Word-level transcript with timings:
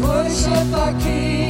worship 0.00 0.74
our 0.74 0.92
King. 1.00 1.45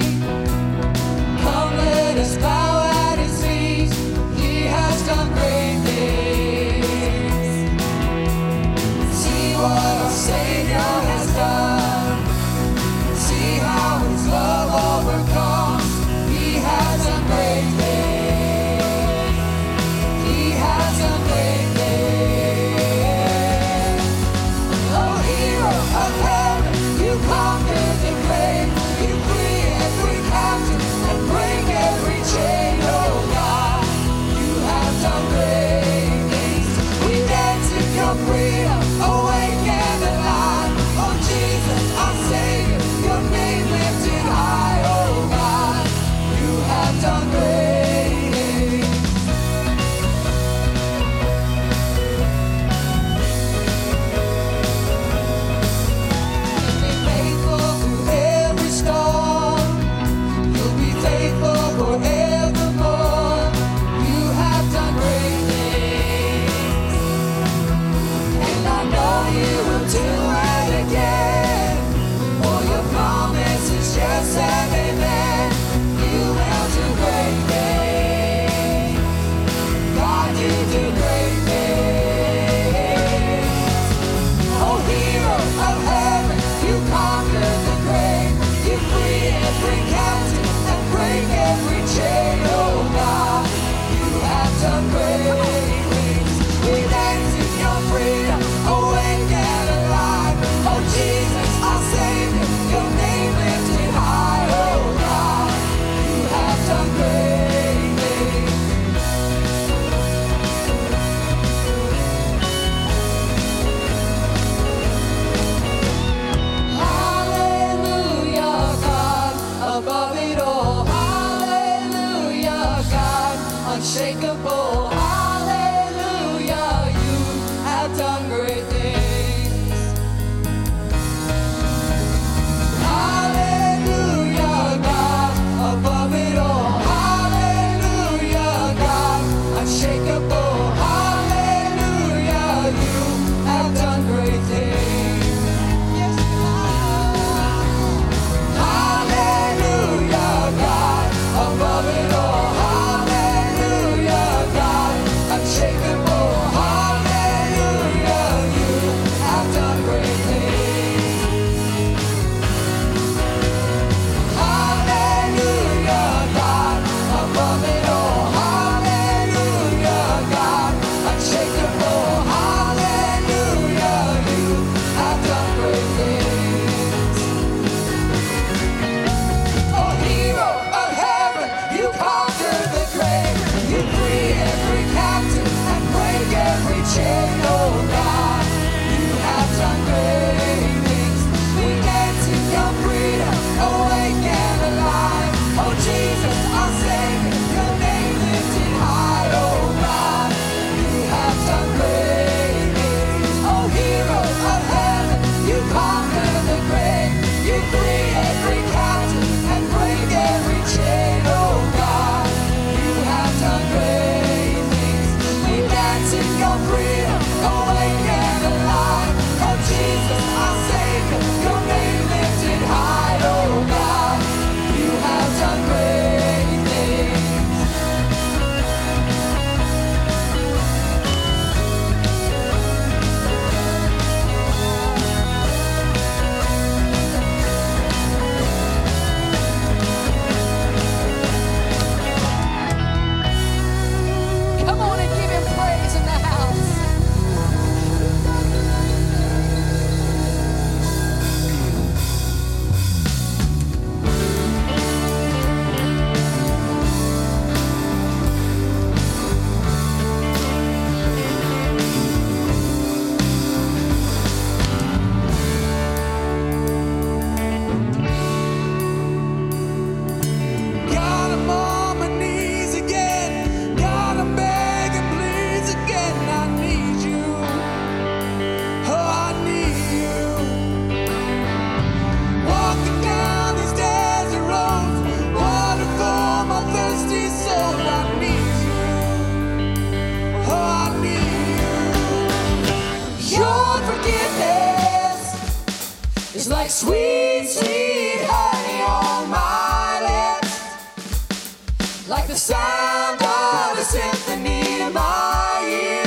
It's 296.37 296.49
like 296.51 296.69
sweet, 296.69 297.49
sweet 297.49 298.21
honey 298.29 298.83
on 298.83 299.31
my 299.31 300.37
lips, 300.37 302.11
like 302.11 302.27
the 302.27 302.37
sound 302.37 303.23
of 303.23 303.79
a 303.79 303.83
symphony 303.83 304.83
in 304.83 304.93
my 304.93 305.65
ears. 305.67 306.06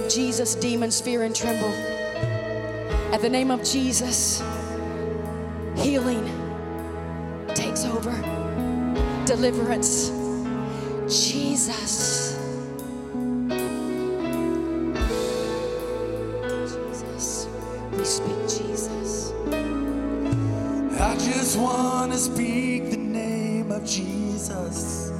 of 0.00 0.08
Jesus, 0.08 0.54
demons 0.54 0.98
fear 0.98 1.24
and 1.24 1.36
tremble. 1.36 1.72
At 3.12 3.20
the 3.20 3.28
name 3.28 3.50
of 3.50 3.62
Jesus, 3.62 4.42
healing 5.76 6.24
takes 7.48 7.84
over, 7.84 8.12
deliverance. 9.26 10.08
Jesus. 11.06 12.38
Jesus. 16.64 17.48
We 17.92 18.04
speak 18.04 18.40
Jesus. 18.48 19.32
I 20.98 21.14
just 21.16 21.58
want 21.58 22.12
to 22.12 22.18
speak 22.18 22.90
the 22.90 22.96
name 22.96 23.70
of 23.70 23.84
Jesus. 23.84 25.19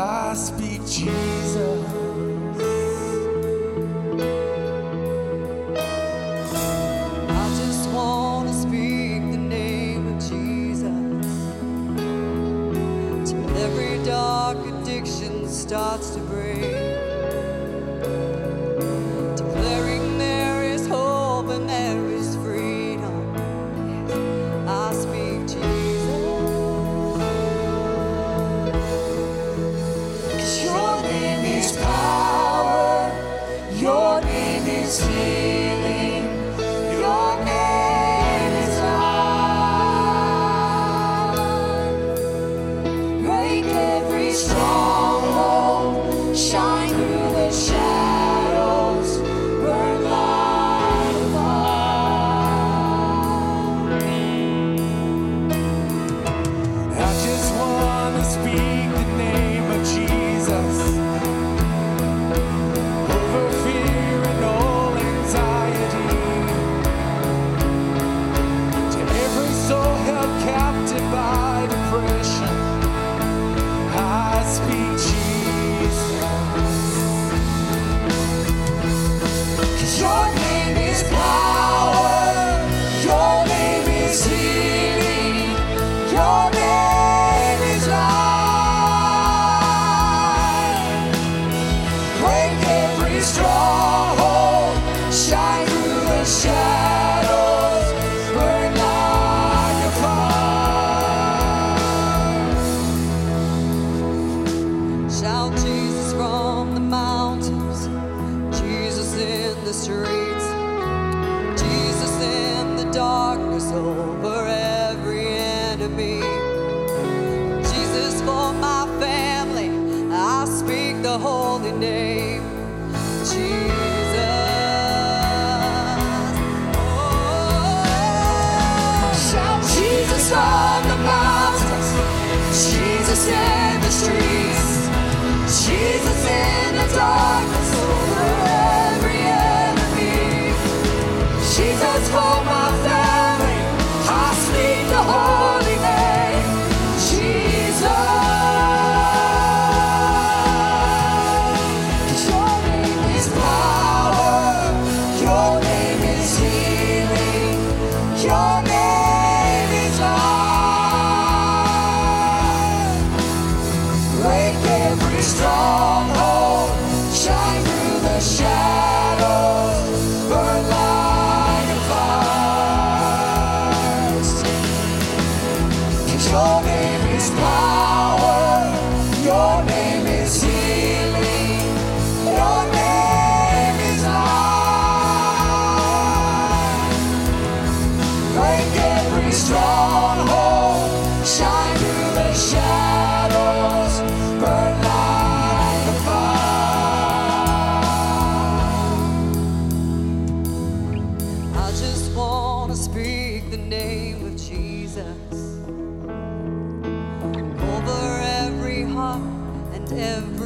I 0.00 0.32
speak 0.34 0.86
Jesus. 0.86 1.97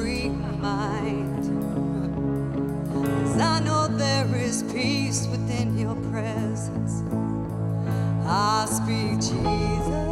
free 0.02 0.30
mind. 0.30 1.44
Cause 2.92 3.38
I 3.38 3.60
know 3.60 3.86
there 3.86 4.34
is 4.34 4.64
peace 4.64 5.28
within 5.28 5.78
your 5.78 5.94
presence. 6.10 7.04
I 8.26 8.66
speak 8.68 9.20
Jesus. 9.20 10.11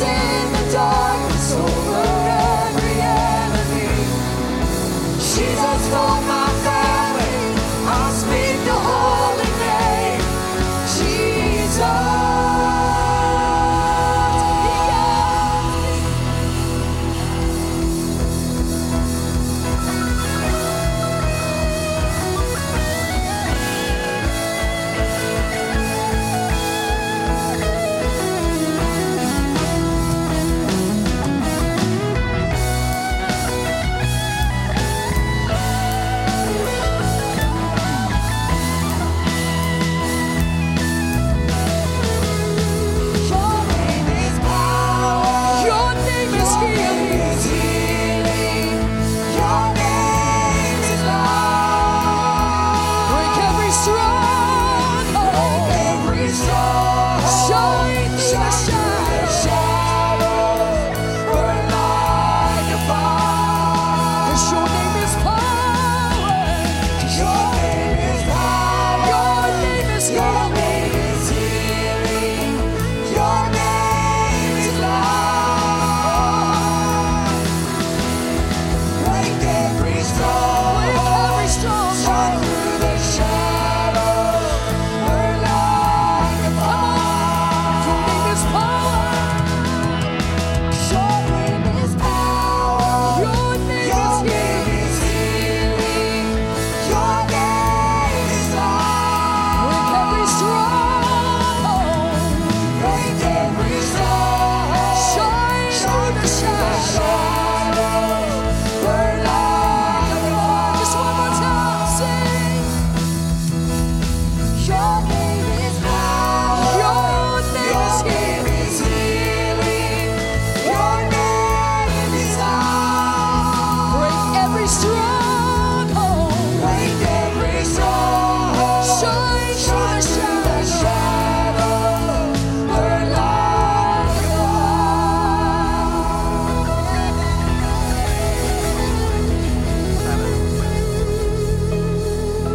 Jesus 0.00 0.29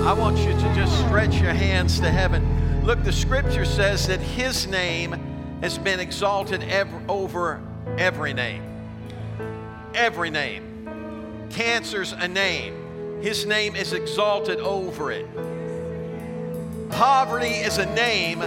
I 0.05 0.13
want 0.13 0.37
you 0.37 0.51
to 0.51 0.75
just 0.75 0.95
stretch 0.99 1.41
your 1.41 1.51
hands 1.51 1.99
to 2.01 2.11
heaven. 2.11 2.85
Look, 2.85 3.03
the 3.03 3.11
scripture 3.11 3.65
says 3.65 4.05
that 4.05 4.19
his 4.19 4.67
name 4.67 5.13
has 5.61 5.79
been 5.79 5.99
exalted 5.99 6.61
ev- 6.61 7.09
over 7.09 7.59
every 7.97 8.31
name. 8.31 8.61
Every 9.95 10.29
name. 10.29 11.47
Cancer's 11.49 12.11
a 12.11 12.27
name. 12.27 13.19
His 13.23 13.47
name 13.47 13.75
is 13.75 13.93
exalted 13.93 14.59
over 14.59 15.11
it. 15.11 15.25
Poverty 16.91 17.47
is 17.47 17.79
a 17.79 17.87
name. 17.95 18.41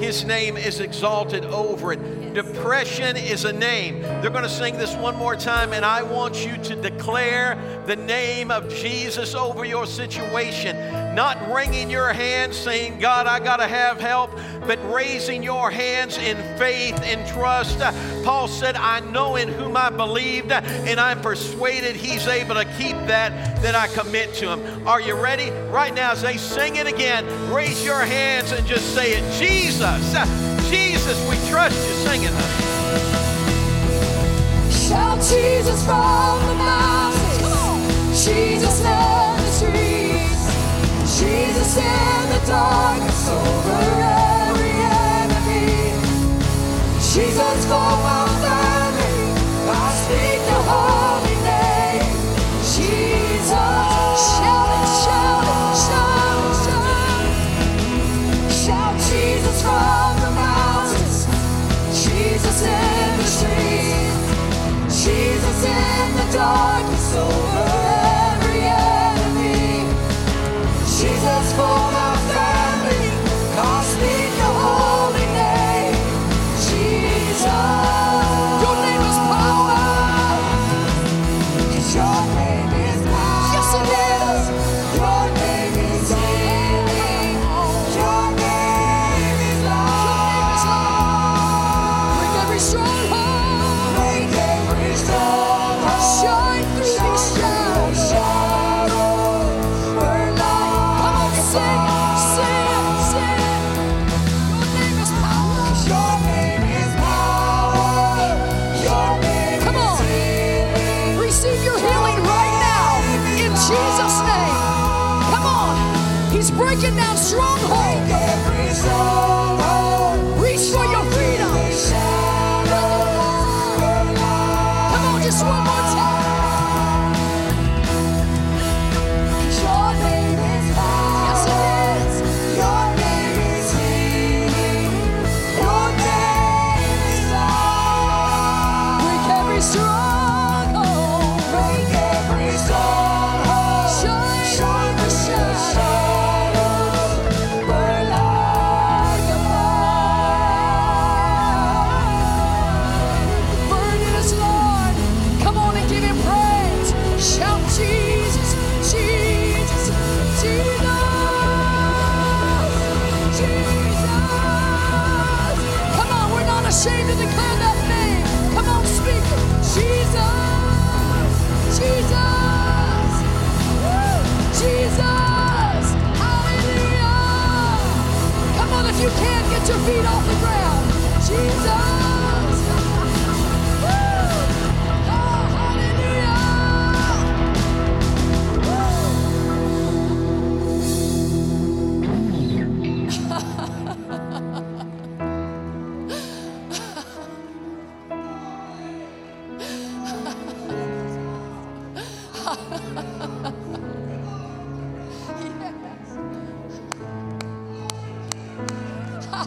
His 0.00 0.24
name 0.24 0.56
is 0.56 0.80
exalted 0.80 1.44
over 1.44 1.92
it. 1.92 2.34
Depression 2.34 3.16
is 3.16 3.44
a 3.44 3.52
name. 3.52 4.02
They're 4.02 4.30
going 4.30 4.42
to 4.42 4.48
sing 4.48 4.76
this 4.76 4.94
one 4.96 5.16
more 5.16 5.36
time, 5.36 5.72
and 5.72 5.84
I 5.84 6.02
want 6.02 6.44
you 6.44 6.56
to 6.64 6.74
declare 6.74 7.56
the 7.86 7.94
name 7.94 8.50
of 8.50 8.68
Jesus 8.68 9.36
over 9.36 9.64
your 9.64 9.86
situation. 9.86 10.76
Not 11.14 11.52
wringing 11.52 11.90
your 11.90 12.12
hands 12.12 12.56
saying, 12.56 12.98
God, 12.98 13.26
I 13.26 13.38
got 13.38 13.58
to 13.58 13.68
have 13.68 14.00
help, 14.00 14.32
but 14.66 14.78
raising 14.92 15.42
your 15.42 15.70
hands 15.70 16.18
in 16.18 16.36
faith 16.58 17.00
and 17.02 17.26
trust. 17.28 17.78
Paul 18.24 18.48
said, 18.48 18.74
I 18.74 18.98
know 19.00 19.36
in 19.36 19.48
whom 19.48 19.76
I 19.76 19.90
believed, 19.90 20.50
and 20.50 20.98
I'm 20.98 21.20
persuaded 21.20 21.94
he's 21.94 22.26
able 22.26 22.56
to 22.56 22.64
keep 22.64 22.96
that 23.06 23.62
that 23.62 23.74
I 23.74 23.86
commit 23.88 24.34
to 24.34 24.56
him. 24.56 24.88
Are 24.88 25.00
you 25.00 25.14
ready? 25.14 25.50
Right 25.70 25.94
now, 25.94 26.12
as 26.12 26.22
they 26.22 26.36
sing 26.36 26.76
it 26.76 26.86
again, 26.86 27.24
raise 27.52 27.84
your 27.84 28.00
hands 28.00 28.52
and 28.52 28.66
just 28.66 28.94
say 28.94 29.12
it 29.12 29.22
Jesus, 29.38 30.12
Jesus, 30.68 31.28
we 31.30 31.36
trust 31.48 31.76
you. 31.76 31.94
Sing 32.04 32.22
it. 32.24 32.32
Shout 34.72 35.18
Jesus 35.18 35.84
from 35.84 36.46
the 36.48 36.54
mountains. 36.54 38.24
Jesus 38.24 38.80
in 38.80 38.84
the 38.84 39.50
streets. 39.50 40.33
Jesus 41.06 41.76
in 41.76 42.30
the 42.30 42.46
darkness 42.46 43.28
over 43.28 43.80
every 44.48 44.70
enemy. 44.70 45.92
Jesus 46.98 47.66
for 47.66 47.90
my 48.02 48.26
family. 48.40 48.73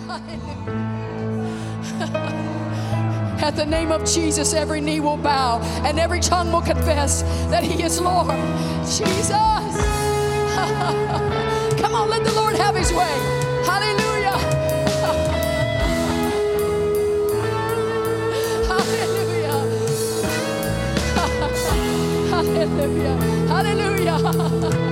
At 3.40 3.58
the 3.58 3.66
name 3.66 3.92
of 3.92 4.06
Jesus, 4.06 4.54
every 4.54 4.80
knee 4.80 5.02
will 5.02 5.18
bow 5.18 5.60
and 5.84 6.00
every 6.00 6.22
tongue 6.22 6.50
will 6.50 6.62
confess 6.62 7.24
that 7.50 7.62
He 7.62 7.84
is 7.84 8.00
Lord. 8.00 8.38
Jesus. 8.86 9.32
Come 11.82 11.94
on, 11.94 12.10
let 12.10 12.24
the 12.24 12.32
Lord 12.36 12.56
have 12.56 12.74
His 12.76 12.94
way. 12.94 13.20
Hallelujah. 13.66 14.32
Hallelujah. 18.70 19.60
Hallelujah. 22.30 23.18
Hallelujah. 23.50 24.87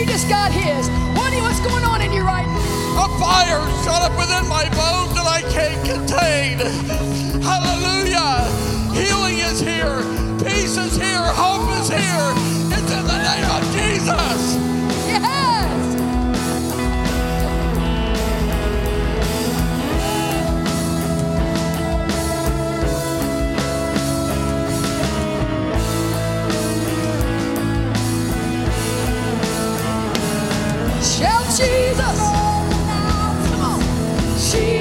He 0.00 0.06
just 0.06 0.30
got 0.30 0.50
his. 0.50 0.88
What, 1.14 1.30
you, 1.34 1.42
what's 1.42 1.60
going 1.60 1.84
on 1.84 2.00
in 2.00 2.10
you 2.10 2.22
right 2.22 2.46
now? 2.46 3.04
A 3.04 3.08
fire 3.20 3.60
shut 3.84 4.00
up 4.00 4.16
within 4.16 4.48
my 4.48 4.64
bones 4.72 5.12
that 5.12 5.26
I 5.28 5.42
can't 5.52 5.84
contain. 5.84 6.56
Hallelujah. 7.42 8.48
Healing 8.96 9.40
is 9.40 9.60
here. 9.60 10.00
Peace 10.38 10.78
is 10.78 10.96
here. 10.96 11.20
Hope 11.36 11.68
is 11.78 11.90
here. 11.90 12.32
It's 12.72 12.90
in 12.90 13.04
the 13.04 13.18
name 13.18 13.44
of 13.44 13.62
Jesus. 13.76 14.69
Shout 31.02 31.46
Jesus. 31.56 32.18
Come 33.48 33.62
on. 33.62 33.80
Jesus 34.38 34.79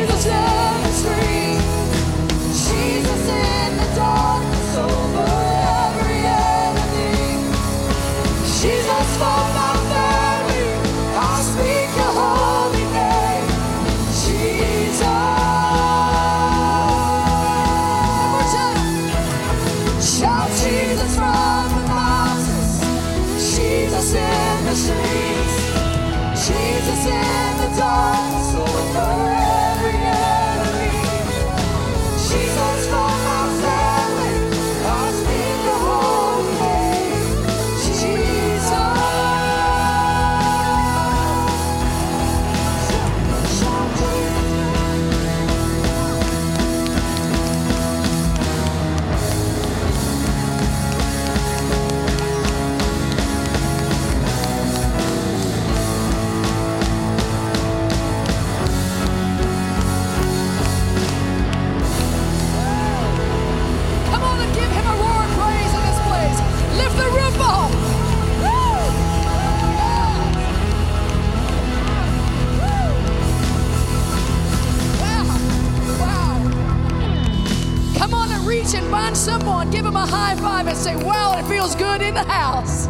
and 78.75 78.87
find 78.91 79.15
someone. 79.17 79.71
Give 79.71 79.83
them 79.83 79.95
a 79.95 80.05
high 80.05 80.35
five 80.35 80.67
and 80.67 80.77
say, 80.77 80.95
Wow, 81.03 81.37
it 81.37 81.47
feels 81.47 81.75
good 81.75 82.01
in 82.01 82.13
the 82.13 82.23
house. 82.23 82.87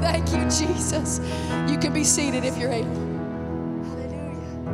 Thank 0.00 0.32
you, 0.32 0.42
Jesus. 0.50 1.20
You 1.68 1.78
can 1.78 1.92
be 1.92 2.02
seated 2.02 2.44
if 2.44 2.58
you're 2.58 2.72
able. 2.72 2.88
Hallelujah. 3.84 4.72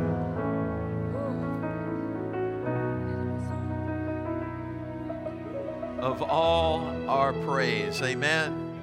of 6.01 6.21
all 6.23 6.81
our 7.07 7.33
praise. 7.33 8.01
Amen. 8.01 8.79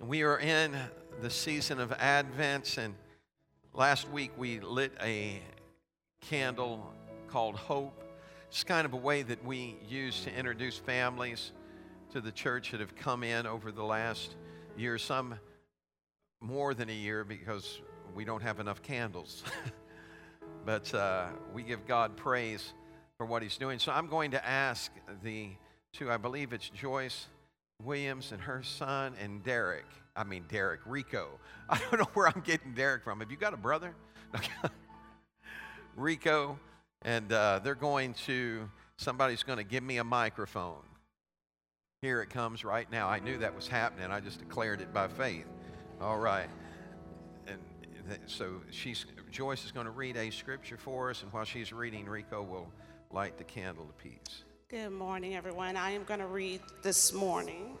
We 0.00 0.22
are 0.22 0.38
in 0.38 0.74
the 1.20 1.30
season 1.30 1.80
of 1.80 1.92
Advent, 1.92 2.78
and 2.78 2.94
last 3.74 4.08
week 4.10 4.30
we 4.38 4.60
lit 4.60 4.92
a 5.02 5.40
candle 6.20 6.94
called 7.28 7.56
Hope. 7.56 8.05
It's 8.48 8.64
kind 8.64 8.84
of 8.84 8.92
a 8.92 8.98
way 8.98 9.22
that 9.22 9.44
we 9.44 9.76
use 9.88 10.24
to 10.24 10.34
introduce 10.34 10.78
families 10.78 11.52
to 12.12 12.20
the 12.20 12.30
church 12.30 12.70
that 12.70 12.80
have 12.80 12.94
come 12.94 13.22
in 13.22 13.46
over 13.46 13.72
the 13.72 13.82
last 13.82 14.36
year, 14.76 14.98
some 14.98 15.34
more 16.40 16.72
than 16.72 16.88
a 16.88 16.94
year 16.94 17.24
because 17.24 17.80
we 18.14 18.24
don't 18.24 18.42
have 18.42 18.60
enough 18.60 18.82
candles. 18.82 19.42
but 20.64 20.92
uh, 20.94 21.26
we 21.52 21.62
give 21.62 21.86
God 21.86 22.16
praise 22.16 22.72
for 23.18 23.26
what 23.26 23.42
He's 23.42 23.58
doing. 23.58 23.78
So 23.78 23.92
I'm 23.92 24.06
going 24.06 24.30
to 24.30 24.48
ask 24.48 24.92
the 25.22 25.48
two, 25.92 26.10
I 26.10 26.16
believe 26.16 26.52
it's 26.52 26.68
Joyce 26.68 27.26
Williams 27.82 28.32
and 28.32 28.40
her 28.40 28.62
son 28.62 29.14
and 29.20 29.42
Derek. 29.42 29.86
I 30.14 30.24
mean, 30.24 30.44
Derek, 30.48 30.80
Rico. 30.86 31.28
I 31.68 31.78
don't 31.78 31.98
know 31.98 32.10
where 32.14 32.28
I'm 32.28 32.42
getting 32.42 32.74
Derek 32.74 33.02
from. 33.02 33.20
Have 33.20 33.30
you 33.30 33.36
got 33.36 33.54
a 33.54 33.58
brother? 33.58 33.94
Rico, 35.96 36.58
and 37.06 37.32
uh, 37.32 37.60
they're 37.62 37.76
going 37.76 38.14
to, 38.26 38.68
somebody's 38.96 39.44
going 39.44 39.58
to 39.58 39.64
give 39.64 39.84
me 39.84 39.98
a 39.98 40.04
microphone. 40.04 40.82
Here 42.02 42.20
it 42.20 42.28
comes 42.28 42.64
right 42.64 42.90
now. 42.90 43.08
I 43.08 43.20
knew 43.20 43.38
that 43.38 43.54
was 43.54 43.68
happening. 43.68 44.10
I 44.10 44.20
just 44.20 44.40
declared 44.40 44.80
it 44.80 44.92
by 44.92 45.08
faith. 45.08 45.46
All 46.00 46.18
right. 46.18 46.48
And 47.46 47.58
so 48.26 48.60
she's 48.70 49.06
Joyce 49.30 49.64
is 49.64 49.72
going 49.72 49.86
to 49.86 49.92
read 49.92 50.16
a 50.16 50.30
scripture 50.30 50.76
for 50.76 51.10
us, 51.10 51.22
and 51.22 51.32
while 51.32 51.44
she's 51.44 51.72
reading, 51.72 52.06
Rico 52.06 52.42
will 52.42 52.68
light 53.10 53.38
the 53.38 53.44
candle 53.44 53.84
of 53.84 53.98
peace. 53.98 54.44
Good 54.68 54.90
morning, 54.90 55.34
everyone. 55.34 55.76
I 55.76 55.90
am 55.90 56.04
going 56.04 56.20
to 56.20 56.26
read 56.26 56.60
this 56.82 57.12
morning 57.12 57.78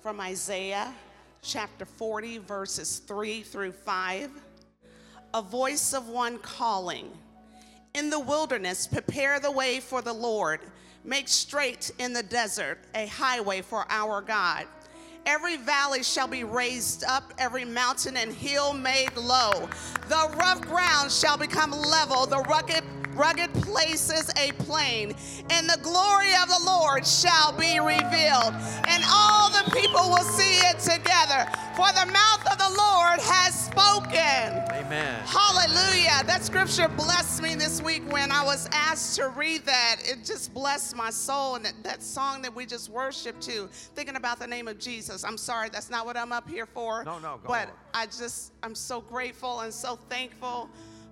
from 0.00 0.20
Isaiah 0.20 0.94
chapter 1.42 1.84
40, 1.84 2.38
verses 2.38 2.98
3 2.98 3.42
through 3.42 3.72
5. 3.72 4.30
A 5.34 5.42
voice 5.42 5.92
of 5.92 6.08
one 6.08 6.38
calling. 6.38 7.10
In 7.94 8.10
the 8.10 8.20
wilderness, 8.20 8.86
prepare 8.86 9.40
the 9.40 9.50
way 9.50 9.80
for 9.80 10.02
the 10.02 10.12
Lord. 10.12 10.60
Make 11.04 11.28
straight 11.28 11.90
in 11.98 12.12
the 12.12 12.22
desert 12.22 12.78
a 12.94 13.06
highway 13.06 13.62
for 13.62 13.86
our 13.88 14.20
God. 14.20 14.66
Every 15.26 15.56
valley 15.56 16.02
shall 16.02 16.26
be 16.26 16.44
raised 16.44 17.04
up, 17.04 17.34
every 17.38 17.64
mountain 17.64 18.16
and 18.16 18.32
hill 18.32 18.72
made 18.72 19.14
low. 19.16 19.68
The 20.08 20.34
rough 20.38 20.60
ground 20.62 21.12
shall 21.12 21.36
become 21.36 21.70
level, 21.70 22.26
the 22.26 22.40
rugged 22.40 22.82
rugged 23.18 23.52
places 23.54 24.30
a 24.38 24.52
plain, 24.64 25.14
and 25.50 25.68
the 25.68 25.78
glory 25.82 26.32
of 26.40 26.48
the 26.48 26.62
Lord 26.64 27.06
shall 27.06 27.52
be 27.52 27.80
revealed, 27.80 28.54
and 28.86 29.02
all 29.10 29.50
the 29.50 29.70
people 29.72 30.08
will 30.08 30.24
see 30.24 30.58
it 30.68 30.78
together. 30.78 31.50
For 31.74 31.92
the 31.92 32.10
mouth 32.12 32.44
of 32.50 32.58
the 32.58 32.76
Lord 32.76 33.20
has 33.20 33.66
spoken. 33.66 34.74
Amen. 34.74 35.22
Hallelujah. 35.26 36.24
That 36.26 36.40
scripture 36.42 36.88
blessed 36.88 37.40
me 37.40 37.54
this 37.54 37.80
week 37.80 38.02
when 38.10 38.32
I 38.32 38.44
was 38.44 38.68
asked 38.72 39.14
to 39.16 39.28
read 39.28 39.64
that. 39.64 39.98
It 40.04 40.24
just 40.24 40.52
blessed 40.52 40.96
my 40.96 41.10
soul. 41.10 41.54
And 41.54 41.64
that, 41.64 41.74
that 41.84 42.02
song 42.02 42.42
that 42.42 42.52
we 42.52 42.66
just 42.66 42.90
worshiped 42.90 43.42
to, 43.42 43.68
thinking 43.94 44.16
about 44.16 44.40
the 44.40 44.46
name 44.48 44.66
of 44.66 44.80
Jesus. 44.80 45.22
I'm 45.22 45.38
sorry, 45.38 45.68
that's 45.68 45.88
not 45.88 46.04
what 46.04 46.16
I'm 46.16 46.32
up 46.32 46.48
here 46.48 46.66
for. 46.66 47.04
No, 47.04 47.20
no, 47.20 47.38
go 47.42 47.46
But 47.46 47.68
on. 47.68 47.74
I 47.94 48.06
just, 48.06 48.52
I'm 48.64 48.74
so 48.74 49.00
grateful 49.00 49.60
and 49.60 49.72
so 49.72 49.96
thankful 50.08 50.68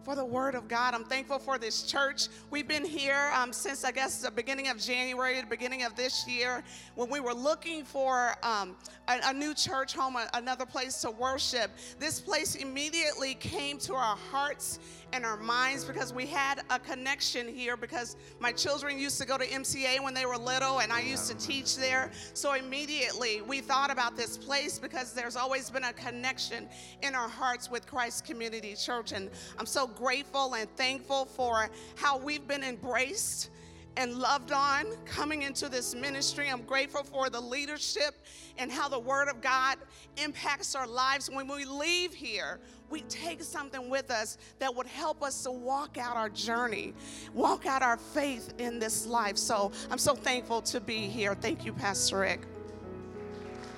for 0.07 0.15
the 0.15 0.25
word 0.25 0.55
of 0.55 0.69
God. 0.69 0.95
I'm 0.95 1.03
thankful 1.03 1.41
for 1.41 1.59
this 1.59 1.83
church. 1.83 2.29
We've 2.51 2.69
been 2.69 2.85
here 2.85 3.33
um, 3.35 3.53
since, 3.53 3.85
I 3.85 3.91
guess, 3.91 4.23
the 4.23 4.31
beginning 4.31 4.69
of 4.69 4.79
January, 4.79 5.41
the 5.41 5.49
beginning 5.49 5.83
of 5.83 5.97
this 5.97 6.29
year, 6.29 6.63
when 6.95 7.11
we 7.11 7.19
were 7.19 7.35
looking 7.35 7.85
for 7.85 8.37
um, 8.45 8.77
a, 9.09 9.19
a 9.25 9.33
new 9.33 9.53
church 9.53 9.95
home, 9.95 10.15
a- 10.15 10.29
another 10.35 10.65
place 10.65 11.01
to 11.01 11.11
worship. 11.11 11.73
This 11.99 12.21
place 12.21 12.55
immediately 12.55 13.35
came 13.35 13.79
to 13.79 13.95
our 13.95 14.17
hearts 14.31 14.79
and 15.13 15.25
our 15.25 15.37
minds 15.37 15.85
because 15.85 16.13
we 16.13 16.27
had 16.27 16.63
a 16.71 16.79
connection 16.79 17.49
here 17.49 17.77
because 17.77 18.17
my 18.41 18.53
children 18.53 18.99
used 18.99 19.21
to 19.21 19.27
go 19.27 19.39
to 19.39 19.47
MCA 19.47 20.03
when 20.03 20.15
they 20.15 20.27
were 20.27 20.37
little 20.37 20.81
and 20.81 20.93
I 20.93 21.01
used 21.01 21.31
to 21.31 21.37
teach 21.37 21.77
there. 21.77 22.11
So 22.35 22.55
immediately 22.55 23.41
we 23.41 23.61
thought 23.61 23.91
about 23.91 24.17
this 24.17 24.37
place 24.37 24.79
because 24.79 25.13
there's 25.13 25.37
always 25.37 25.71
been 25.71 25.85
a 25.85 25.93
connection 25.93 26.69
in 27.03 27.15
our 27.15 27.29
hearts 27.29 27.71
with 27.71 27.87
Christ 27.87 28.25
Community 28.25 28.75
Church. 28.75 29.13
And 29.13 29.31
I'm 29.59 29.67
so 29.67 29.87
grateful 29.97 30.55
and 30.55 30.69
thankful 30.77 31.25
for 31.25 31.69
how 31.97 32.19
we've 32.19 32.47
been 32.47 32.63
embraced 32.63 33.51
and 33.97 34.15
loved 34.19 34.53
on 34.53 34.87
coming 35.07 35.43
into 35.43 35.69
this 35.69 35.95
ministry. 35.95 36.49
I'm 36.51 36.63
grateful 36.63 37.03
for 37.03 37.31
the 37.31 37.41
leadership 37.41 38.15
and 38.59 38.71
how 38.71 38.89
the 38.89 38.99
Word 38.99 39.29
of 39.29 39.41
God 39.41 39.79
impacts 40.23 40.75
our 40.75 40.87
lives. 40.87 41.31
When 41.31 41.49
we 41.49 41.65
leave 41.65 42.13
here, 42.13 42.61
we 42.91 43.01
take 43.03 43.43
something 43.43 43.89
with 43.89 44.11
us 44.11 44.39
that 44.59 44.75
would 44.75 44.87
help 44.87 45.23
us 45.23 45.43
to 45.45 45.51
walk 45.51 45.99
out 45.99 46.17
our 46.17 46.29
journey, 46.29 46.93
walk 47.35 47.67
out 47.67 47.83
our 47.83 47.97
faith 47.97 48.53
in 48.59 48.79
this 48.79 49.07
life. 49.07 49.37
So 49.37 49.73
I'm 49.91 49.99
so 49.99 50.15
thankful 50.15 50.63
to 50.63 50.81
be 50.81 51.09
here. 51.09 51.35
Thank 51.35 51.65
you, 51.65 51.73
Pastor 51.73 52.19
Rick. 52.19 52.43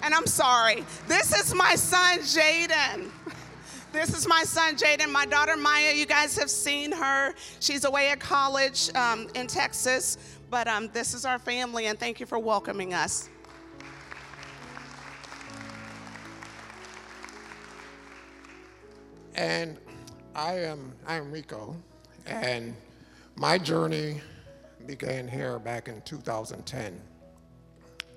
And 0.02 0.14
I'm 0.14 0.26
sorry, 0.26 0.84
this 1.06 1.32
is 1.32 1.54
my 1.54 1.74
son, 1.74 2.18
Jaden. 2.18 3.10
This 3.90 4.14
is 4.14 4.28
my 4.28 4.42
son, 4.44 4.76
Jaden. 4.76 5.10
My 5.10 5.24
daughter, 5.24 5.56
Maya, 5.56 5.94
you 5.94 6.04
guys 6.04 6.36
have 6.36 6.50
seen 6.50 6.92
her. 6.92 7.34
She's 7.58 7.84
away 7.86 8.10
at 8.10 8.20
college 8.20 8.94
um, 8.94 9.28
in 9.34 9.46
Texas. 9.46 10.18
But 10.50 10.68
um, 10.68 10.90
this 10.92 11.14
is 11.14 11.24
our 11.24 11.38
family, 11.38 11.86
and 11.86 11.98
thank 11.98 12.20
you 12.20 12.26
for 12.26 12.38
welcoming 12.38 12.92
us. 12.92 13.30
And 19.34 19.78
I 20.34 20.54
am 20.54 20.92
I 21.06 21.14
am 21.14 21.32
Rico, 21.32 21.74
and 22.26 22.76
my 23.36 23.56
journey 23.56 24.20
began 24.84 25.26
here 25.26 25.58
back 25.58 25.88
in 25.88 26.02
2010 26.02 27.00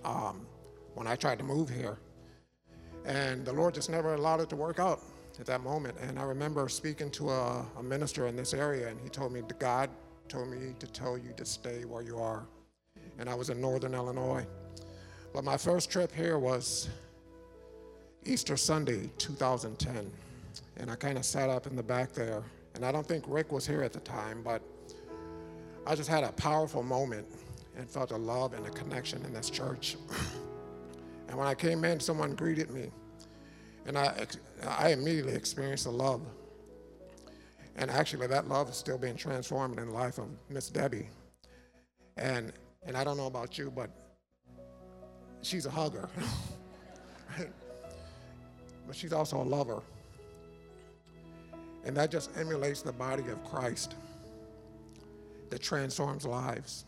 um, 0.04 0.46
when 0.96 1.08
I 1.08 1.16
tried 1.16 1.38
to 1.38 1.46
move 1.46 1.70
here, 1.70 1.98
and 3.06 3.46
the 3.46 3.54
Lord 3.54 3.74
just 3.74 3.90
never 3.90 4.16
allowed 4.16 4.42
it 4.42 4.50
to 4.50 4.56
work 4.56 4.80
out 4.80 5.02
at 5.42 5.48
that 5.48 5.62
moment. 5.62 5.98
And 6.08 6.18
I 6.18 6.24
remember 6.24 6.70
speaking 6.70 7.10
to 7.12 7.32
a, 7.32 7.66
a 7.78 7.84
minister 7.84 8.28
in 8.28 8.36
this 8.36 8.54
area, 8.54 8.88
and 8.88 9.00
he 9.02 9.10
told 9.10 9.34
me 9.34 9.42
God 9.60 9.90
told 10.30 10.48
me 10.48 10.74
to 10.80 10.88
tell 10.88 11.18
you 11.18 11.34
to 11.36 11.44
stay 11.44 11.84
where 11.84 12.02
you 12.02 12.18
are, 12.18 12.46
and 13.20 13.28
I 13.28 13.34
was 13.34 13.50
in 13.50 13.60
Northern 13.60 13.94
Illinois. 13.94 14.46
But 15.34 15.44
my 15.44 15.58
first 15.58 15.92
trip 15.92 16.14
here 16.14 16.38
was 16.38 16.90
Easter 18.26 18.56
Sunday, 18.56 19.10
2010. 19.18 20.12
And 20.78 20.92
I 20.92 20.96
kind 20.96 21.18
of 21.18 21.26
sat 21.26 21.50
up 21.50 21.68
in 21.68 21.76
the 21.76 21.84
back 21.84 22.14
there. 22.14 22.44
And 22.76 22.86
I 22.86 22.92
don't 22.92 23.06
think 23.06 23.24
Rick 23.28 23.52
was 23.52 23.66
here 23.66 23.82
at 23.82 23.94
the 23.94 24.00
time, 24.02 24.42
but 24.44 24.62
I 25.86 25.96
just 25.96 26.10
had 26.10 26.24
a 26.24 26.32
powerful 26.34 26.84
moment 26.84 27.26
and 27.78 27.90
felt 27.90 28.12
a 28.12 28.18
love 28.18 28.54
and 28.54 28.66
a 28.66 28.70
connection 28.70 29.24
in 29.26 29.34
this 29.34 29.50
church. 29.50 29.98
and 31.28 31.38
when 31.38 31.48
I 31.48 31.56
came 31.56 31.84
in, 31.84 32.00
someone 32.00 32.36
greeted 32.36 32.70
me. 32.70 32.92
And 33.86 33.98
I, 33.98 34.28
I 34.66 34.90
immediately 34.90 35.34
experienced 35.34 35.86
the 35.86 35.92
love. 35.92 36.22
And 37.76 37.90
actually, 37.90 38.28
that 38.28 38.48
love 38.48 38.70
is 38.70 38.76
still 38.76 38.98
being 38.98 39.16
transformed 39.16 39.80
in 39.80 39.88
the 39.88 39.94
life 39.94 40.18
of 40.18 40.28
Miss 40.50 40.70
Debbie. 40.70 41.08
And, 42.18 42.52
and 42.86 42.96
I 42.98 43.04
don't 43.04 43.18
know 43.18 43.28
about 43.28 43.58
you, 43.58 43.72
but 43.72 43.90
she's 45.42 45.66
a 45.66 45.72
hugger. 45.72 46.10
but 48.88 48.96
she's 48.96 49.14
also 49.14 49.42
a 49.42 49.44
lover. 49.44 49.82
And 51.84 51.96
that 51.98 52.12
just 52.12 52.38
emulates 52.38 52.82
the 52.82 52.92
body 52.92 53.24
of 53.30 53.44
Christ 53.44 53.96
that 55.50 55.62
transforms 55.62 56.26
lives. 56.26 56.86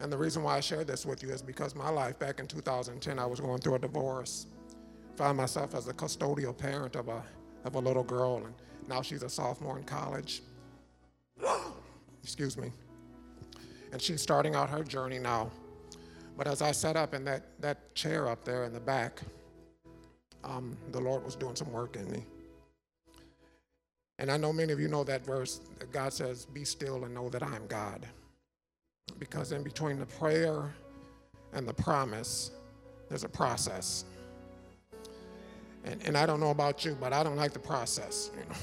And 0.00 0.12
the 0.12 0.18
reason 0.18 0.42
why 0.42 0.56
I 0.56 0.60
share 0.60 0.84
this 0.84 1.04
with 1.04 1.22
you 1.22 1.30
is 1.30 1.42
because 1.42 1.74
my 1.74 1.88
life 1.88 2.18
back 2.18 2.38
in 2.38 2.46
2010, 2.46 3.18
I 3.18 3.26
was 3.26 3.40
going 3.40 3.58
through 3.60 3.74
a 3.74 3.78
divorce. 3.80 4.46
Found 5.18 5.36
myself 5.36 5.74
as 5.74 5.88
a 5.88 5.92
custodial 5.92 6.56
parent 6.56 6.94
of 6.94 7.08
a, 7.08 7.24
of 7.64 7.74
a 7.74 7.78
little 7.80 8.04
girl, 8.04 8.36
and 8.36 8.54
now 8.86 9.02
she's 9.02 9.24
a 9.24 9.28
sophomore 9.28 9.76
in 9.76 9.82
college. 9.82 10.42
Excuse 12.22 12.56
me. 12.56 12.70
And 13.90 14.00
she's 14.00 14.22
starting 14.22 14.54
out 14.54 14.70
her 14.70 14.84
journey 14.84 15.18
now. 15.18 15.50
But 16.36 16.46
as 16.46 16.62
I 16.62 16.70
sat 16.70 16.96
up 16.96 17.14
in 17.14 17.24
that, 17.24 17.46
that 17.58 17.92
chair 17.96 18.28
up 18.28 18.44
there 18.44 18.62
in 18.62 18.72
the 18.72 18.78
back, 18.78 19.20
um, 20.44 20.76
the 20.92 21.00
Lord 21.00 21.24
was 21.24 21.34
doing 21.34 21.56
some 21.56 21.72
work 21.72 21.96
in 21.96 22.08
me. 22.12 22.24
And 24.20 24.30
I 24.30 24.36
know 24.36 24.52
many 24.52 24.72
of 24.72 24.78
you 24.78 24.86
know 24.86 25.02
that 25.02 25.26
verse. 25.26 25.60
that 25.80 25.90
God 25.90 26.12
says, 26.12 26.46
Be 26.46 26.64
still 26.64 27.04
and 27.04 27.12
know 27.12 27.28
that 27.28 27.42
I 27.42 27.56
am 27.56 27.66
God. 27.66 28.06
Because 29.18 29.50
in 29.50 29.64
between 29.64 29.98
the 29.98 30.06
prayer 30.06 30.72
and 31.54 31.66
the 31.66 31.74
promise, 31.74 32.52
there's 33.08 33.24
a 33.24 33.28
process. 33.28 34.04
And, 35.84 36.02
and 36.06 36.16
I 36.16 36.26
don't 36.26 36.40
know 36.40 36.50
about 36.50 36.84
you, 36.84 36.96
but 37.00 37.12
I 37.12 37.22
don't 37.22 37.36
like 37.36 37.52
the 37.52 37.58
process, 37.58 38.30
you 38.34 38.44
know, 38.48 38.56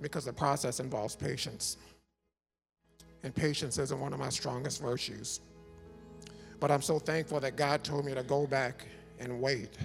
because 0.00 0.24
the 0.24 0.32
process 0.32 0.80
involves 0.80 1.14
patience. 1.14 1.76
And 3.22 3.34
patience 3.34 3.78
isn't 3.78 4.00
one 4.00 4.12
of 4.12 4.18
my 4.18 4.30
strongest 4.30 4.80
virtues. 4.82 5.40
But 6.58 6.70
I'm 6.70 6.82
so 6.82 6.98
thankful 6.98 7.40
that 7.40 7.56
God 7.56 7.84
told 7.84 8.04
me 8.04 8.14
to 8.14 8.22
go 8.22 8.46
back 8.46 8.86
and 9.20 9.40
wait. 9.40 9.76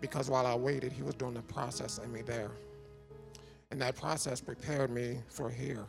Because 0.00 0.30
while 0.30 0.46
I 0.46 0.54
waited, 0.54 0.92
He 0.92 1.02
was 1.02 1.14
doing 1.14 1.34
the 1.34 1.42
process 1.42 1.98
in 1.98 2.12
me 2.12 2.22
there. 2.22 2.50
And 3.70 3.80
that 3.80 3.96
process 3.96 4.40
prepared 4.40 4.90
me 4.90 5.18
for 5.28 5.50
here. 5.50 5.86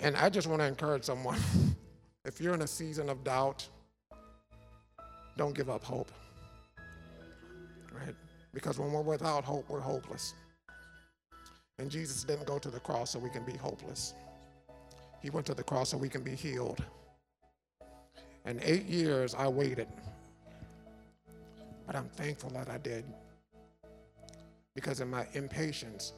And 0.00 0.16
I 0.16 0.28
just 0.28 0.46
want 0.46 0.60
to 0.60 0.66
encourage 0.66 1.04
someone 1.04 1.38
if 2.24 2.40
you're 2.40 2.54
in 2.54 2.62
a 2.62 2.66
season 2.66 3.08
of 3.08 3.24
doubt, 3.24 3.66
don't 5.36 5.54
give 5.54 5.70
up 5.70 5.84
hope. 5.84 6.10
Right? 7.92 8.14
Because 8.52 8.78
when 8.78 8.92
we're 8.92 9.02
without 9.02 9.44
hope, 9.44 9.68
we're 9.68 9.80
hopeless. 9.80 10.34
And 11.78 11.90
Jesus 11.90 12.24
didn't 12.24 12.46
go 12.46 12.58
to 12.58 12.70
the 12.70 12.80
cross 12.80 13.10
so 13.10 13.18
we 13.18 13.30
can 13.30 13.44
be 13.44 13.56
hopeless. 13.56 14.14
He 15.20 15.30
went 15.30 15.46
to 15.46 15.54
the 15.54 15.62
cross 15.62 15.90
so 15.90 15.98
we 15.98 16.08
can 16.08 16.22
be 16.22 16.34
healed. 16.34 16.82
And 18.44 18.60
eight 18.62 18.86
years 18.86 19.34
I 19.34 19.48
waited. 19.48 19.88
But 21.86 21.96
I'm 21.96 22.08
thankful 22.08 22.50
that 22.50 22.70
I 22.70 22.78
did. 22.78 23.04
Because 24.74 25.00
in 25.00 25.10
my 25.10 25.26
impatience, 25.34 26.12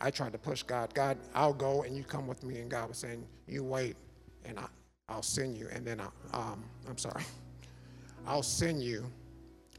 I 0.00 0.10
tried 0.10 0.32
to 0.32 0.38
push 0.38 0.62
God. 0.62 0.92
God, 0.94 1.16
I'll 1.34 1.52
go 1.52 1.82
and 1.82 1.96
you 1.96 2.02
come 2.02 2.26
with 2.26 2.42
me. 2.42 2.58
And 2.58 2.70
God 2.70 2.88
was 2.88 2.98
saying, 2.98 3.24
You 3.46 3.62
wait 3.62 3.96
and 4.44 4.58
I, 4.58 4.66
I'll 5.08 5.22
send 5.22 5.56
you. 5.56 5.68
And 5.72 5.86
then 5.86 6.00
I, 6.00 6.36
um, 6.36 6.64
I'm 6.88 6.98
sorry, 6.98 7.22
I'll 8.26 8.42
send 8.42 8.82
you 8.82 9.04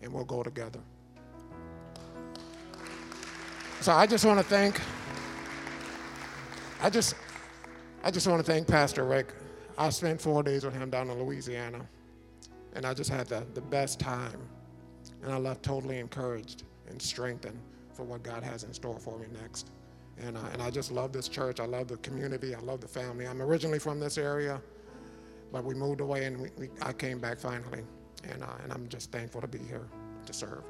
and 0.02 0.12
we'll 0.12 0.26
go 0.26 0.44
together. 0.44 0.80
So 3.82 3.92
I 3.92 4.06
just 4.06 4.26
want 4.26 4.40
to 4.40 4.46
thank, 4.46 4.80
I 6.82 6.90
just, 6.90 7.16
I 8.04 8.12
just 8.12 8.28
want 8.28 8.46
to 8.46 8.50
thank 8.50 8.68
Pastor 8.68 9.04
Rick. 9.06 9.34
I 9.78 9.90
spent 9.90 10.22
four 10.22 10.44
days 10.44 10.64
with 10.64 10.74
him 10.74 10.90
down 10.90 11.10
in 11.10 11.22
Louisiana, 11.22 11.82
and 12.74 12.86
I 12.86 12.94
just 12.94 13.10
had 13.10 13.28
the, 13.28 13.46
the 13.54 13.62
best 13.62 14.00
time. 14.00 14.40
And 15.22 15.34
I 15.34 15.38
left 15.38 15.64
totally 15.64 16.00
encouraged 16.00 16.64
and 16.90 17.02
strengthened 17.02 17.60
for 17.94 18.04
what 18.04 18.24
God 18.24 18.44
has 18.44 18.64
in 18.64 18.74
store 18.74 19.00
for 19.00 19.18
me 19.18 19.28
next. 19.42 19.72
And, 20.18 20.38
uh, 20.38 20.42
and 20.52 20.62
I 20.62 20.70
just 20.70 20.92
love 20.92 21.12
this 21.12 21.28
church. 21.28 21.60
I 21.60 21.66
love 21.66 21.88
the 21.88 21.98
community. 21.98 22.56
I 22.56 22.60
love 22.60 22.82
the 22.82 22.88
family. 22.88 23.28
I'm 23.28 23.42
originally 23.42 23.80
from 23.80 24.00
this 24.00 24.18
area, 24.18 24.62
but 25.52 25.64
we 25.64 25.74
moved 25.74 26.02
away 26.02 26.26
and 26.26 26.40
we, 26.40 26.50
we, 26.58 26.70
I 26.82 26.94
came 26.94 27.20
back 27.20 27.40
finally. 27.40 27.84
And, 28.24 28.44
uh, 28.44 28.48
and 28.64 28.72
I'm 28.72 28.88
just 28.88 29.12
thankful 29.12 29.42
to 29.42 29.48
be 29.48 29.60
here 29.60 29.88
to 30.26 30.34
serve. 30.34 30.64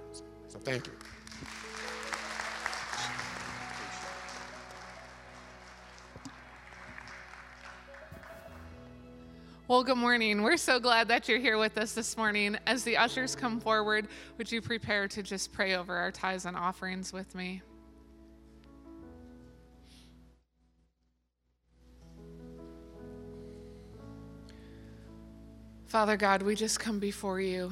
So 0.47 0.59
thank 0.59 0.87
you. 0.87 0.93
Well, 9.69 9.83
good 9.83 9.97
morning. 9.97 10.43
We're 10.43 10.57
so 10.57 10.79
glad 10.79 11.07
that 11.07 11.29
you're 11.29 11.39
here 11.39 11.57
with 11.57 11.77
us 11.77 11.93
this 11.93 12.17
morning. 12.17 12.57
As 12.67 12.83
the 12.83 12.97
ushers 12.97 13.33
come 13.33 13.59
forward, 13.59 14.07
would 14.37 14.51
you 14.51 14.61
prepare 14.61 15.07
to 15.07 15.23
just 15.23 15.53
pray 15.53 15.75
over 15.75 15.95
our 15.95 16.11
tithes 16.11 16.45
and 16.45 16.57
offerings 16.57 17.13
with 17.13 17.33
me? 17.33 17.61
Father 25.93 26.17
God, 26.17 26.41
we 26.41 26.55
just 26.55 26.79
come 26.79 26.97
before 26.97 27.39
you, 27.39 27.71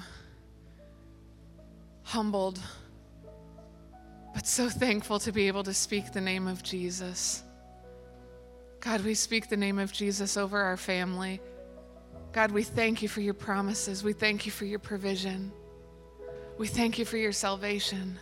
humbled 2.03 2.59
but 4.35 4.45
so 4.45 4.69
thankful 4.69 5.17
to 5.17 5.31
be 5.31 5.47
able 5.47 5.63
to 5.63 5.73
speak 5.73 6.13
the 6.13 6.21
name 6.21 6.47
of 6.47 6.61
Jesus. 6.61 7.41
God, 8.79 9.01
we 9.01 9.15
speak 9.15 9.49
the 9.49 9.57
name 9.57 9.79
of 9.79 9.91
Jesus 9.91 10.37
over 10.37 10.61
our 10.61 10.77
family. 10.77 11.41
God, 12.31 12.51
we 12.51 12.61
thank 12.61 13.01
you 13.01 13.09
for 13.09 13.21
your 13.21 13.33
promises. 13.33 14.03
We 14.03 14.13
thank 14.13 14.45
you 14.45 14.51
for 14.51 14.65
your 14.65 14.77
provision. 14.77 15.51
We 16.59 16.67
thank 16.67 16.99
you 16.99 17.05
for 17.05 17.17
your 17.17 17.31
salvation. 17.31 18.19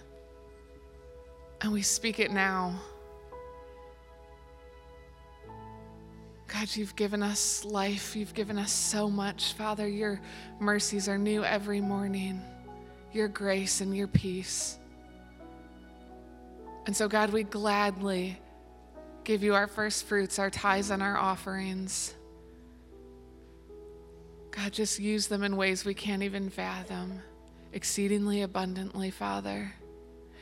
And 1.59 1.73
we 1.73 1.81
speak 1.81 2.21
it 2.21 2.31
now. 2.31 2.79
God, 6.59 6.75
you've 6.75 6.95
given 6.97 7.23
us 7.23 7.63
life. 7.63 8.17
You've 8.17 8.33
given 8.33 8.57
us 8.57 8.69
so 8.69 9.09
much. 9.09 9.53
Father, 9.53 9.87
your 9.87 10.19
mercies 10.59 11.07
are 11.07 11.17
new 11.17 11.41
every 11.41 11.79
morning, 11.79 12.41
your 13.13 13.29
grace 13.29 13.79
and 13.79 13.95
your 13.95 14.07
peace. 14.07 14.77
And 16.85 16.93
so, 16.93 17.07
God, 17.07 17.29
we 17.29 17.43
gladly 17.43 18.37
give 19.23 19.41
you 19.41 19.55
our 19.55 19.67
first 19.67 20.05
fruits, 20.05 20.37
our 20.37 20.49
tithes, 20.49 20.89
and 20.89 21.01
our 21.01 21.17
offerings. 21.17 22.13
God, 24.51 24.73
just 24.73 24.99
use 24.99 25.27
them 25.27 25.43
in 25.43 25.55
ways 25.55 25.85
we 25.85 25.93
can't 25.93 26.23
even 26.23 26.49
fathom, 26.49 27.21
exceedingly 27.71 28.41
abundantly, 28.41 29.11
Father. 29.11 29.73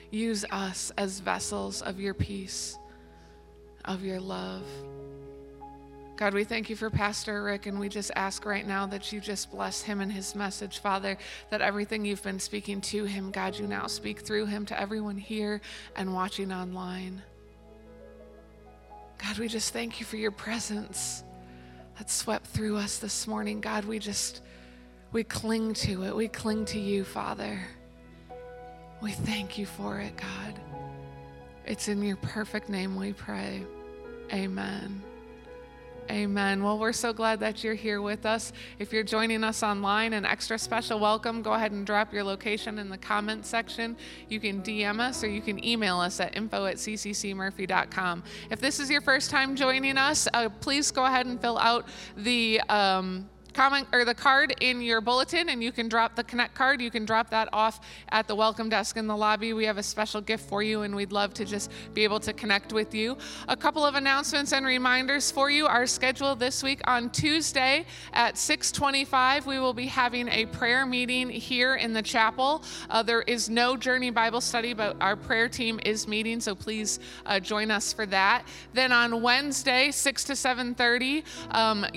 Use 0.09 0.43
us 0.49 0.91
as 0.97 1.19
vessels 1.19 1.83
of 1.83 1.99
your 1.99 2.15
peace, 2.15 2.75
of 3.85 4.03
your 4.03 4.19
love. 4.19 4.65
God, 6.17 6.33
we 6.33 6.43
thank 6.43 6.67
you 6.67 6.75
for 6.75 6.89
Pastor 6.89 7.43
Rick, 7.43 7.67
and 7.67 7.79
we 7.79 7.89
just 7.89 8.09
ask 8.15 8.43
right 8.43 8.65
now 8.65 8.87
that 8.87 9.13
you 9.13 9.21
just 9.21 9.51
bless 9.51 9.83
him 9.83 10.01
and 10.01 10.11
his 10.11 10.33
message, 10.33 10.79
Father, 10.79 11.15
that 11.51 11.61
everything 11.61 12.03
you've 12.05 12.23
been 12.23 12.39
speaking 12.39 12.81
to 12.81 13.05
him, 13.05 13.29
God, 13.29 13.55
you 13.55 13.67
now 13.67 13.85
speak 13.85 14.21
through 14.21 14.47
him 14.47 14.65
to 14.65 14.79
everyone 14.79 15.17
here 15.17 15.61
and 15.95 16.15
watching 16.15 16.51
online. 16.51 17.21
God, 19.19 19.37
we 19.37 19.47
just 19.47 19.73
thank 19.73 19.99
you 19.99 20.07
for 20.07 20.15
your 20.15 20.31
presence 20.31 21.23
that 21.99 22.09
swept 22.09 22.47
through 22.47 22.77
us 22.77 22.97
this 22.97 23.27
morning. 23.27 23.61
God, 23.61 23.85
we 23.85 23.99
just, 23.99 24.41
we 25.11 25.23
cling 25.23 25.75
to 25.75 26.03
it. 26.03 26.15
We 26.15 26.27
cling 26.27 26.65
to 26.65 26.79
you, 26.79 27.03
Father. 27.03 27.59
We 29.03 29.11
thank 29.11 29.59
you 29.59 29.67
for 29.67 29.99
it, 29.99 30.17
God. 30.17 30.59
It's 31.63 31.87
in 31.87 32.01
your 32.01 32.17
perfect 32.17 32.69
name 32.69 32.95
we 32.95 33.13
pray. 33.13 33.61
Amen. 34.33 35.03
Amen. 36.09 36.63
Well, 36.63 36.79
we're 36.79 36.93
so 36.93 37.11
glad 37.11 37.41
that 37.41 37.63
you're 37.63 37.73
here 37.73 38.01
with 38.01 38.25
us. 38.25 38.53
If 38.79 38.93
you're 38.93 39.03
joining 39.03 39.43
us 39.43 39.61
online, 39.61 40.13
an 40.13 40.25
extra 40.25 40.57
special 40.57 40.99
welcome. 40.99 41.41
Go 41.41 41.53
ahead 41.53 41.73
and 41.73 41.85
drop 41.85 42.13
your 42.13 42.23
location 42.23 42.79
in 42.79 42.89
the 42.89 42.97
comment 42.97 43.45
section. 43.45 43.97
You 44.29 44.39
can 44.39 44.61
DM 44.61 44.99
us 44.99 45.23
or 45.23 45.27
you 45.27 45.41
can 45.41 45.63
email 45.65 45.99
us 45.99 46.19
at 46.19 46.37
info 46.37 46.65
at 46.65 46.77
cccmurphy.com. 46.77 48.23
If 48.49 48.61
this 48.61 48.79
is 48.79 48.89
your 48.89 49.01
first 49.01 49.29
time 49.29 49.55
joining 49.55 49.97
us, 49.97 50.27
uh, 50.33 50.49
please 50.61 50.91
go 50.91 51.05
ahead 51.05 51.25
and 51.25 51.41
fill 51.41 51.57
out 51.57 51.87
the 52.15 52.61
um, 52.69 53.29
comment 53.57 53.87
or 53.91 54.05
the 54.05 54.13
card 54.13 54.53
in 54.61 54.83
your 54.83 55.01
bulletin 55.01 55.49
and 55.49 55.63
you 55.63 55.71
can 55.71 55.89
drop 55.89 56.15
the 56.15 56.23
connect 56.23 56.53
card. 56.53 56.79
You 56.79 56.91
can 56.91 57.05
drop 57.05 57.31
that 57.31 57.49
off 57.51 57.79
at 58.09 58.27
the 58.27 58.35
welcome 58.35 58.69
desk 58.69 58.97
in 58.97 59.07
the 59.07 59.17
lobby. 59.17 59.51
We 59.51 59.65
have 59.65 59.79
a 59.79 59.83
special 59.83 60.21
gift 60.21 60.47
for 60.47 60.61
you 60.61 60.83
and 60.83 60.95
we'd 60.95 61.11
love 61.11 61.33
to 61.33 61.43
just 61.43 61.71
be 61.95 62.03
able 62.03 62.19
to 62.19 62.33
connect 62.33 62.71
with 62.71 62.93
you. 62.93 63.17
A 63.47 63.57
couple 63.57 63.83
of 63.83 63.95
announcements 63.95 64.53
and 64.53 64.63
reminders 64.63 65.31
for 65.31 65.49
you. 65.49 65.65
Our 65.65 65.87
schedule 65.87 66.35
this 66.35 66.61
week 66.61 66.81
on 66.85 67.09
tuesday 67.09 67.87
at 68.13 68.35
6.25 68.35 69.47
we 69.47 69.57
will 69.57 69.73
be 69.73 69.87
having 69.87 70.27
a 70.29 70.45
prayer 70.45 70.85
meeting 70.85 71.27
here 71.27 71.77
in 71.77 71.93
the 71.93 72.03
chapel. 72.03 72.63
Uh, 72.91 73.01
there 73.01 73.23
is 73.23 73.49
no 73.49 73.75
journey 73.75 74.11
bible 74.11 74.39
study 74.39 74.75
but 74.75 74.95
our 75.01 75.15
prayer 75.15 75.49
team 75.49 75.79
is 75.83 76.07
meeting 76.07 76.39
so 76.39 76.53
please 76.53 76.99
uh, 77.25 77.39
join 77.39 77.71
us 77.71 77.91
for 77.91 78.05
that. 78.05 78.43
Then 78.73 78.91
on 78.91 79.23
wednesday 79.23 79.89
6 79.89 80.23
to 80.25 80.33
7.30 80.33 81.23
um, 81.55 81.87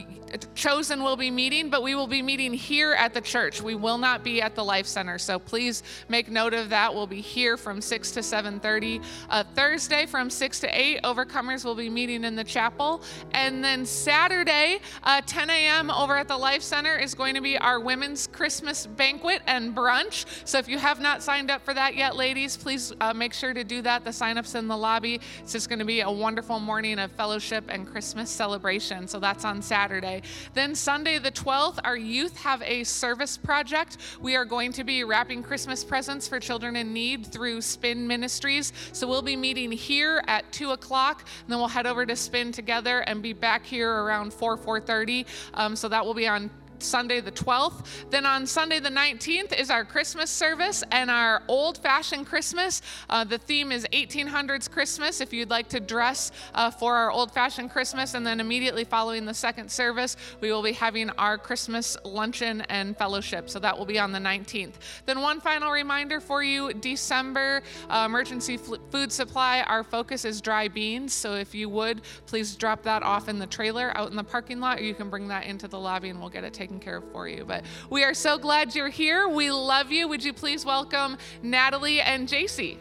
chosen 0.54 1.02
will 1.02 1.18
be 1.18 1.30
meeting 1.30 1.49
but 1.50 1.82
we 1.82 1.96
will 1.96 2.06
be 2.06 2.22
meeting 2.22 2.54
here 2.54 2.92
at 2.92 3.12
the 3.12 3.20
church. 3.20 3.60
We 3.60 3.74
will 3.74 3.98
not 3.98 4.22
be 4.22 4.40
at 4.40 4.54
the 4.54 4.64
life 4.64 4.86
center 4.86 5.18
so 5.18 5.38
please 5.38 5.82
make 6.08 6.30
note 6.30 6.54
of 6.54 6.68
that. 6.68 6.94
We'll 6.94 7.08
be 7.08 7.20
here 7.20 7.56
from 7.56 7.80
6 7.80 8.12
to 8.12 8.20
7.30 8.20 9.02
uh, 9.28 9.42
thursday 9.56 10.06
from 10.06 10.30
6 10.30 10.60
to 10.60 10.80
8 10.80 11.02
overcomers 11.02 11.64
will 11.64 11.74
be 11.74 11.90
meeting 11.90 12.22
in 12.22 12.36
the 12.36 12.44
chapel. 12.44 13.02
And 13.32 13.64
then 13.64 13.84
saturday 13.84 14.78
uh, 15.02 15.22
10 15.26 15.50
a.m 15.50 15.90
over 15.90 16.16
at 16.16 16.28
the 16.28 16.36
life 16.36 16.62
center 16.62 16.96
is 16.96 17.14
going 17.14 17.34
to 17.34 17.40
be 17.40 17.58
our 17.58 17.80
women's 17.80 18.28
christmas 18.28 18.86
banquet 18.86 19.42
and 19.48 19.74
brunch. 19.74 20.26
So 20.44 20.58
if 20.58 20.68
you 20.68 20.78
have 20.78 21.00
not 21.00 21.20
signed 21.20 21.50
up 21.50 21.64
for 21.64 21.74
that 21.74 21.96
yet 21.96 22.14
ladies 22.14 22.56
please 22.56 22.92
uh, 23.00 23.12
make 23.12 23.32
sure 23.32 23.52
to 23.52 23.64
do 23.64 23.82
that. 23.82 24.04
The 24.04 24.12
sign-ups 24.12 24.54
in 24.54 24.68
the 24.68 24.76
lobby. 24.76 25.20
It's 25.40 25.52
just 25.52 25.68
going 25.68 25.80
to 25.80 25.84
be 25.84 26.00
a 26.02 26.10
wonderful 26.10 26.60
morning 26.60 27.00
of 27.00 27.10
fellowship 27.10 27.64
and 27.68 27.88
christmas 27.88 28.30
celebration. 28.30 29.08
So 29.08 29.18
that's 29.18 29.44
on 29.44 29.60
saturday. 29.60 30.22
Then 30.54 30.76
Sunday, 30.76 31.18
the 31.18 31.29
12th, 31.30 31.78
our 31.84 31.96
youth 31.96 32.36
have 32.38 32.62
a 32.62 32.84
service 32.84 33.36
project. 33.36 33.98
We 34.20 34.36
are 34.36 34.44
going 34.44 34.72
to 34.72 34.84
be 34.84 35.04
wrapping 35.04 35.42
Christmas 35.42 35.84
presents 35.84 36.26
for 36.28 36.40
children 36.40 36.76
in 36.76 36.92
need 36.92 37.26
through 37.26 37.60
Spin 37.62 38.06
Ministries. 38.06 38.72
So 38.92 39.06
we'll 39.06 39.22
be 39.22 39.36
meeting 39.36 39.72
here 39.72 40.22
at 40.26 40.50
2 40.52 40.70
o'clock, 40.70 41.20
and 41.20 41.52
then 41.52 41.58
we'll 41.58 41.68
head 41.68 41.86
over 41.86 42.06
to 42.06 42.16
Spin 42.16 42.52
together 42.52 43.00
and 43.00 43.22
be 43.22 43.32
back 43.32 43.64
here 43.64 43.90
around 43.90 44.32
4, 44.32 44.56
4.30. 44.56 45.26
Um, 45.54 45.76
so 45.76 45.88
that 45.88 46.04
will 46.04 46.14
be 46.14 46.26
on 46.26 46.50
Sunday 46.82 47.20
the 47.20 47.32
12th. 47.32 47.84
Then 48.10 48.26
on 48.26 48.46
Sunday 48.46 48.80
the 48.80 48.90
19th 48.90 49.58
is 49.58 49.70
our 49.70 49.84
Christmas 49.84 50.30
service 50.30 50.82
and 50.90 51.10
our 51.10 51.42
old 51.48 51.78
fashioned 51.78 52.26
Christmas. 52.26 52.82
Uh, 53.08 53.24
the 53.24 53.38
theme 53.38 53.72
is 53.72 53.86
1800s 53.92 54.70
Christmas 54.70 55.20
if 55.20 55.32
you'd 55.32 55.50
like 55.50 55.68
to 55.68 55.80
dress 55.80 56.32
uh, 56.54 56.70
for 56.70 56.96
our 56.96 57.10
old 57.10 57.32
fashioned 57.32 57.70
Christmas. 57.70 58.14
And 58.14 58.26
then 58.26 58.40
immediately 58.40 58.84
following 58.84 59.24
the 59.24 59.34
second 59.34 59.70
service, 59.70 60.16
we 60.40 60.52
will 60.52 60.62
be 60.62 60.72
having 60.72 61.10
our 61.10 61.38
Christmas 61.38 61.96
luncheon 62.04 62.62
and 62.62 62.96
fellowship. 62.96 63.50
So 63.50 63.58
that 63.60 63.76
will 63.76 63.86
be 63.86 63.98
on 63.98 64.12
the 64.12 64.18
19th. 64.18 64.74
Then 65.06 65.20
one 65.20 65.40
final 65.40 65.70
reminder 65.70 66.20
for 66.20 66.42
you 66.42 66.72
December 66.74 67.62
uh, 67.88 68.04
emergency 68.06 68.56
food 68.56 69.12
supply, 69.12 69.62
our 69.62 69.82
focus 69.82 70.24
is 70.24 70.40
dry 70.40 70.68
beans. 70.68 71.12
So 71.12 71.34
if 71.34 71.54
you 71.54 71.68
would, 71.68 72.02
please 72.26 72.54
drop 72.56 72.82
that 72.84 73.02
off 73.02 73.28
in 73.28 73.38
the 73.38 73.46
trailer 73.46 73.92
out 73.96 74.10
in 74.10 74.16
the 74.16 74.24
parking 74.24 74.60
lot, 74.60 74.78
or 74.78 74.82
you 74.82 74.94
can 74.94 75.10
bring 75.10 75.28
that 75.28 75.44
into 75.44 75.68
the 75.68 75.78
lobby 75.78 76.08
and 76.08 76.20
we'll 76.20 76.28
get 76.28 76.44
it 76.44 76.52
taken 76.52 76.69
care 76.78 76.98
of 76.98 77.10
for 77.10 77.26
you. 77.26 77.44
But 77.44 77.64
we 77.88 78.04
are 78.04 78.14
so 78.14 78.38
glad 78.38 78.74
you're 78.74 78.88
here. 78.88 79.28
We 79.28 79.50
love 79.50 79.90
you. 79.90 80.06
Would 80.06 80.22
you 80.22 80.32
please 80.32 80.64
welcome 80.64 81.18
Natalie 81.42 82.00
and 82.00 82.28
JC? 82.28 82.76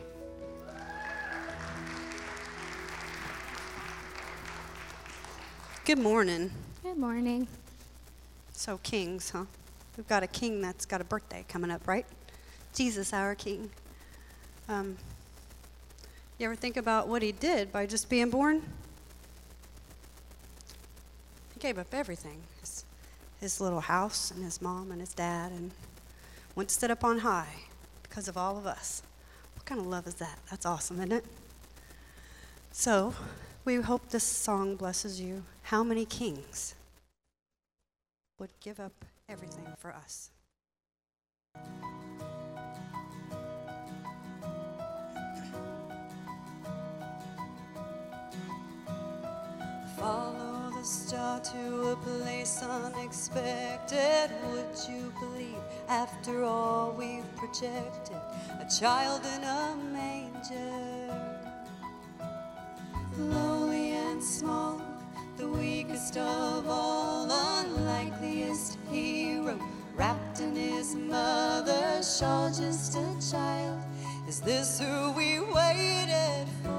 Good 5.85 5.97
morning. 5.97 6.51
Good 6.83 6.97
morning. 6.97 7.47
So, 8.51 8.77
kings, 8.83 9.31
huh? 9.31 9.45
We've 9.97 10.07
got 10.07 10.21
a 10.21 10.27
king 10.27 10.61
that's 10.61 10.85
got 10.85 11.01
a 11.01 11.03
birthday 11.03 11.43
coming 11.47 11.71
up, 11.71 11.87
right? 11.87 12.05
Jesus, 12.75 13.11
our 13.11 13.33
king. 13.33 13.71
Um, 14.67 14.97
you 16.37 16.45
ever 16.45 16.55
think 16.55 16.77
about 16.77 17.07
what 17.07 17.21
he 17.21 17.31
did 17.31 17.71
by 17.71 17.85
just 17.85 18.07
being 18.07 18.29
born? 18.29 18.61
He 21.53 21.59
gave 21.59 21.79
up 21.79 21.93
everything 21.93 22.41
his, 23.39 23.61
little 23.61 23.81
house 23.81 24.31
and 24.31 24.43
his 24.43 24.61
mom 24.61 24.91
and 24.91 24.99
his 24.99 25.13
dad 25.13 25.51
and 25.51 25.71
went 26.55 26.69
to 26.69 26.75
sit 26.75 26.91
up 26.91 27.03
on 27.03 27.19
high 27.19 27.55
because 28.03 28.27
of 28.27 28.37
all 28.37 28.57
of 28.57 28.65
us. 28.65 29.01
What 29.55 29.65
kind 29.65 29.79
of 29.79 29.87
love 29.87 30.07
is 30.07 30.15
that? 30.15 30.39
That's 30.49 30.65
awesome, 30.65 30.97
isn't 30.97 31.11
it? 31.11 31.25
So, 32.71 33.13
we 33.65 33.75
hope 33.75 34.09
this 34.09 34.23
song 34.23 34.75
blesses 34.75 35.19
you. 35.19 35.43
How 35.63 35.83
many 35.83 36.05
kings 36.05 36.75
would 38.39 38.51
give 38.61 38.79
up 38.79 39.05
everything 39.27 39.67
for 39.77 39.93
us? 39.93 40.29
Star 50.89 51.39
to 51.39 51.89
a 51.89 51.95
place 51.97 52.61
unexpected. 52.63 54.31
Would 54.51 54.77
you 54.89 55.13
believe, 55.19 55.61
after 55.87 56.43
all 56.43 56.95
we've 56.97 57.35
projected, 57.35 58.17
a 58.59 58.67
child 58.79 59.21
in 59.35 59.43
a 59.43 59.75
manger? 59.93 61.19
lowly 63.19 63.91
and 63.91 64.23
small, 64.23 64.81
the 65.37 65.47
weakest 65.47 66.17
of 66.17 66.67
all, 66.67 67.27
unlikeliest 67.59 68.77
hero, 68.89 69.59
wrapped 69.95 70.39
in 70.39 70.55
his 70.55 70.95
mother's 70.95 72.17
shawl, 72.17 72.47
just 72.49 72.95
a 72.95 73.31
child. 73.31 73.79
Is 74.27 74.39
this 74.39 74.79
who 74.79 75.11
we 75.11 75.39
waited 75.39 76.47
for? 76.63 76.78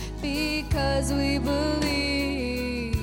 because 0.21 1.11
we 1.11 1.39
believe. 1.39 2.95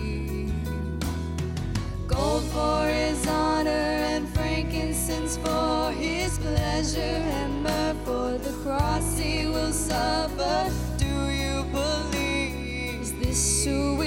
Gold 2.07 2.45
for 2.45 2.87
his 2.87 3.27
honor 3.27 3.71
and 3.71 4.29
frankincense 4.29 5.37
for 5.39 5.93
his 5.93 6.39
pleasure, 6.39 7.01
and 7.01 7.63
myrrh 7.63 7.95
for 8.05 8.39
the 8.39 8.53
cross 8.63 9.19
he 9.19 9.47
will 9.47 9.73
suffer. 9.73 10.71
Do 10.97 11.31
you 11.31 11.65
believe? 11.73 13.01
Is 13.03 13.13
this 13.15 13.65
true? 13.65 13.98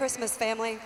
Christmas, 0.00 0.34
family. 0.34 0.78